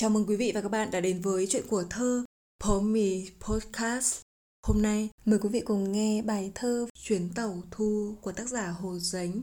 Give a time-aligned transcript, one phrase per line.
[0.00, 2.24] Chào mừng quý vị và các bạn đã đến với chuyện của thơ
[2.64, 4.20] Pomi Podcast.
[4.66, 8.68] Hôm nay mời quý vị cùng nghe bài thơ Chuyến tàu thu của tác giả
[8.68, 9.42] Hồ Dánh.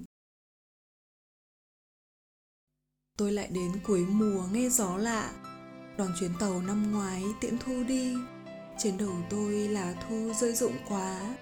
[3.17, 5.31] Tôi lại đến cuối mùa nghe gió lạ,
[5.97, 8.13] Đoàn chuyến tàu năm ngoái tiễn thu đi.
[8.79, 11.37] Trên đầu tôi là thu rơi rụng quá,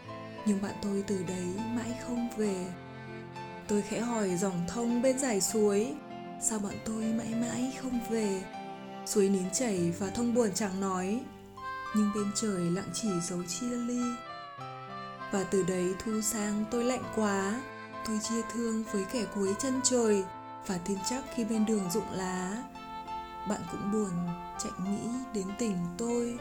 [0.48, 1.46] nhưng bạn tôi từ đấy
[1.76, 2.74] mãi không về.
[3.68, 5.94] Tôi khẽ hỏi dòng thông bên dải suối,
[6.42, 8.44] sao bạn tôi mãi mãi không về?
[9.06, 11.22] Suối nín chảy và thông buồn chẳng nói,
[11.96, 14.02] nhưng bên trời lặng chỉ dấu chia ly
[15.36, 17.62] và từ đấy thu sang tôi lạnh quá,
[18.08, 20.24] tôi chia thương với kẻ cuối chân trời,
[20.68, 22.64] và tin chắc khi bên đường rụng lá,
[23.50, 24.12] bạn cũng buồn
[24.64, 26.40] chạy nghĩ đến tình tôi.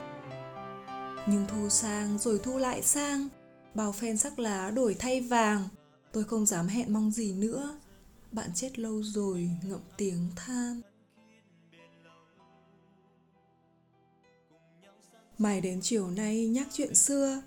[1.26, 3.28] Nhưng thu sang rồi thu lại sang,
[3.74, 5.68] bao phen sắc lá đổi thay vàng,
[6.12, 7.78] tôi không dám hẹn mong gì nữa.
[8.32, 10.80] Bạn chết lâu rồi, ngậm tiếng than.
[15.38, 17.42] Mài đến chiều nay nhắc chuyện xưa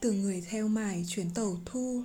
[0.00, 2.02] từ người theo mải chuyến tàu thu.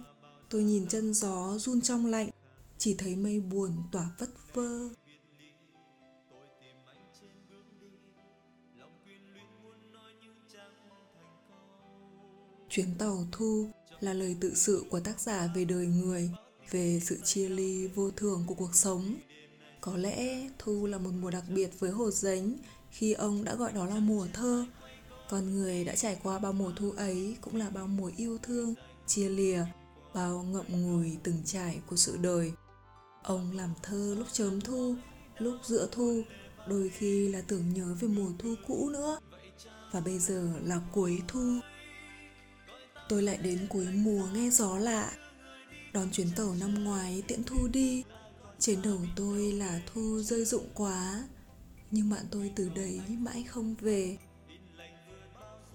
[0.50, 2.30] Tôi nhìn chân gió run trong lạnh
[2.78, 4.90] Chỉ thấy mây buồn tỏa vất vơ.
[12.70, 13.68] Chuyến tàu thu
[14.00, 16.30] là lời tự sự của tác giả về đời người,
[16.72, 19.16] về sự chia ly vô thường của cuộc sống.
[19.82, 22.58] Có lẽ thu là một mùa đặc biệt với Hồ Dánh
[22.92, 24.66] khi ông đã gọi đó là mùa thơ,
[25.34, 28.76] con người đã trải qua bao mùa thu ấy cũng là bao mùa yêu thương,
[29.08, 29.66] chia lìa,
[30.14, 32.52] bao ngậm ngùi từng trải của sự đời.
[33.24, 34.96] Ông làm thơ lúc chớm thu,
[35.38, 36.22] lúc giữa thu,
[36.68, 39.20] đôi khi là tưởng nhớ về mùa thu cũ nữa.
[39.92, 41.60] Và bây giờ là cuối thu.
[43.10, 45.12] Tôi lại đến cuối mùa nghe gió lạ,
[45.94, 48.04] đón chuyến tàu năm ngoái tiễn thu đi.
[48.60, 51.24] Trên đầu tôi là thu rơi rụng quá,
[51.92, 54.18] nhưng bạn tôi từ đấy mãi không về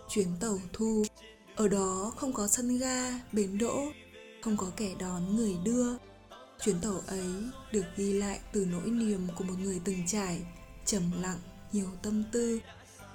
[0.09, 1.05] chuyến tàu thu.
[1.56, 3.81] Ở đó không có sân ga, bến đỗ,
[4.43, 5.97] không có kẻ đón người đưa.
[6.65, 7.32] Chuyến tàu ấy
[7.72, 10.41] được ghi lại từ nỗi niềm của một người từng trải,
[10.84, 11.38] trầm lặng,
[11.72, 12.60] nhiều tâm tư.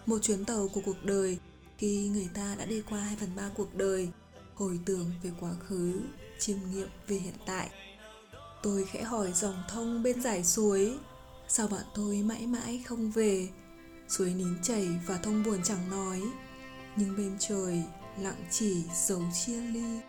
[0.05, 1.37] Một chuyến tàu của cuộc đời,
[1.77, 4.09] khi người ta đã đi qua hai phần ba cuộc đời,
[4.55, 6.01] hồi tưởng về quá khứ,
[6.39, 7.69] chiêm nghiệm về hiện tại.
[8.63, 10.93] Tôi khẽ hỏi dòng thông bên dải suối,
[11.47, 13.49] sao bạn tôi mãi mãi không về?
[14.09, 16.21] Suối nín chảy và thông buồn chẳng nói
[16.95, 17.83] nhưng bên trời
[18.19, 19.99] lặng chỉ dấu chia ly.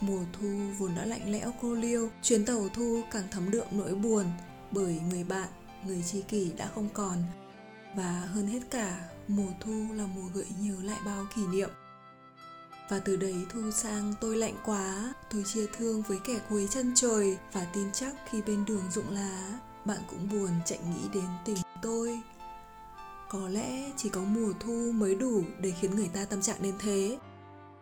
[0.00, 0.48] Mùa thu
[0.78, 4.24] vốn đã lạnh lẽo cô liêu, chuyến tàu thu càng thấm đượm nỗi buồn
[4.70, 5.48] bởi người bạn,
[5.86, 7.18] người tri kỷ đã không còn.
[7.96, 11.70] Và hơn hết cả, mùa thu là mùa gợi nhớ lại bao kỷ niệm.
[12.88, 16.92] Và từ đấy thu sang tôi lạnh quá, tôi chia thương với kẻ cuối chân
[16.94, 17.38] trời.
[17.52, 21.56] Và tin chắc khi bên đường rụng lá, bạn cũng buồn chạy nghĩ đến tình
[21.82, 22.20] tôi
[23.30, 26.74] có lẽ chỉ có mùa thu mới đủ để khiến người ta tâm trạng đến
[26.78, 27.18] thế.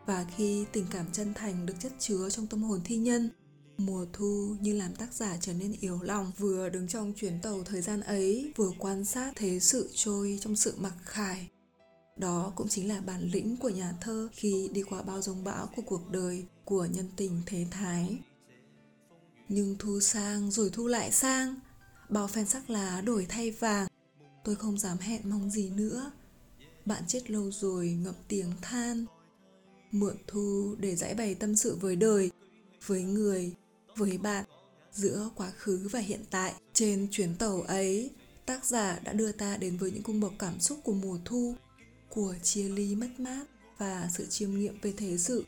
[0.07, 3.31] Và khi tình cảm chân thành được chất chứa trong tâm hồn thi nhân,
[3.79, 7.65] mùa thu như làm tác giả trở nên yếu lòng vừa đứng trong chuyến tàu
[7.65, 11.49] thời gian ấy, vừa quan sát thế sự trôi trong sự mặc khải.
[12.17, 15.67] Đó cũng chính là bản lĩnh của nhà thơ khi đi qua bao dông bão
[15.77, 18.19] của cuộc đời của nhân tình thế thái.
[19.49, 21.55] Nhưng thu sang rồi thu lại sang,
[22.09, 23.89] bao phen sắc lá đổi thay vàng
[24.45, 26.13] tôi không dám hẹn mong gì nữa.
[26.87, 29.05] Bạn chết lâu rồi, ngậm tiếng than.
[29.91, 32.31] Mượn thu để giải bày tâm sự với đời,
[32.87, 33.53] với người,
[33.97, 34.45] với bạn,
[34.93, 36.55] giữa quá khứ và hiện tại.
[36.73, 38.11] Trên chuyến tàu ấy,
[38.47, 41.55] tác giả đã đưa ta đến với những cung bậc cảm xúc của mùa thu,
[42.09, 43.45] của chia ly mất mát
[43.79, 45.45] và sự chiêm nghiệm về thế sự.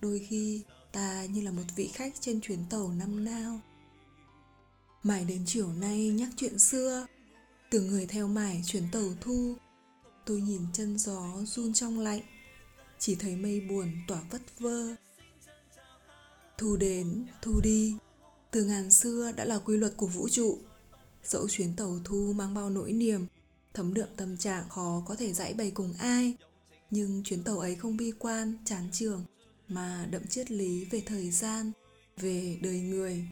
[0.00, 3.60] Đôi khi, ta như là một vị khách trên chuyến tàu năm nao
[5.02, 7.06] mãi đến chiều nay nhắc chuyện xưa
[7.70, 9.54] từ người theo mải chuyến tàu thu,
[10.26, 12.22] tôi nhìn chân gió run trong lạnh,
[12.98, 14.94] chỉ thấy mây buồn tỏa vất vơ.
[16.58, 17.96] Thu đến, thu đi,
[18.50, 20.58] từ ngàn xưa đã là quy luật của vũ trụ.
[21.24, 23.26] Dẫu chuyến tàu thu mang bao nỗi niềm,
[23.74, 26.34] thấm đượm tâm trạng khó có thể giải bày cùng ai,
[26.90, 29.24] nhưng chuyến tàu ấy không bi quan, chán trường
[29.68, 31.72] mà đậm triết lý về thời gian,
[32.16, 33.28] về đời người.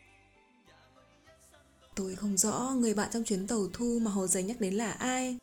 [1.96, 4.92] Tôi không rõ người bạn trong chuyến tàu thu mà Hồ Giấy nhắc đến là
[4.92, 5.38] ai.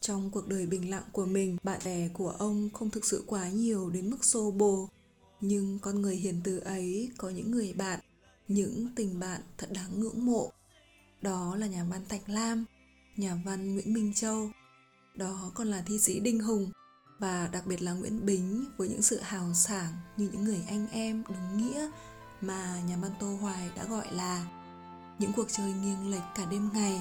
[0.00, 3.48] Trong cuộc đời bình lặng của mình, bạn bè của ông không thực sự quá
[3.48, 4.88] nhiều đến mức xô bồ.
[5.40, 8.00] Nhưng con người hiền từ ấy có những người bạn,
[8.48, 10.52] những tình bạn thật đáng ngưỡng mộ.
[11.22, 12.64] Đó là nhà văn Thạch Lam,
[13.16, 14.50] nhà văn Nguyễn Minh Châu,
[15.16, 16.70] đó còn là thi sĩ Đinh Hùng
[17.18, 20.88] và đặc biệt là Nguyễn Bính với những sự hào sảng như những người anh
[20.88, 21.90] em đúng nghĩa
[22.40, 24.61] mà nhà văn Tô Hoài đã gọi là
[25.18, 27.00] những cuộc chơi nghiêng lệch cả đêm ngày,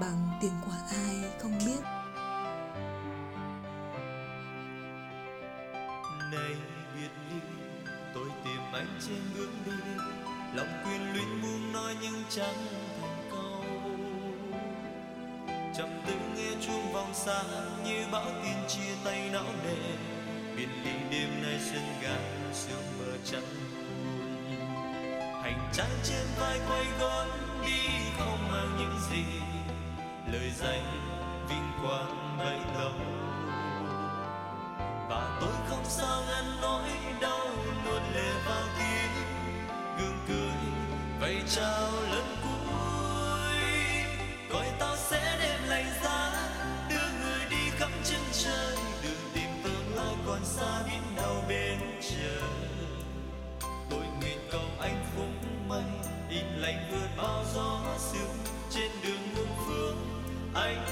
[0.00, 1.80] bằng tiền của ai không biết.
[6.32, 6.56] Nay
[6.94, 7.40] biệt ly
[8.14, 9.72] tôi tìm anh trên bước đi,
[10.54, 12.66] lòng quyền luyến muốn nói nhưng chẳng
[13.00, 13.64] thành câu.
[15.76, 17.42] Trầm tư nghe chuông vòng xa
[17.84, 19.96] như bão tin chia tay não nề
[20.56, 20.87] biệt ly
[25.78, 27.26] Trái trên vai quay gót
[27.66, 27.88] đi
[28.18, 29.24] không mang những gì.
[30.32, 30.84] Lời danh
[31.48, 32.92] vinh quang bấy lâu
[35.08, 36.88] và tôi không sao ngăn nỗi
[37.20, 37.46] đau
[37.86, 39.10] nuốt lệ vào tim
[39.98, 40.72] gương cười
[41.20, 42.17] vẫy chào lời
[60.58, 60.87] I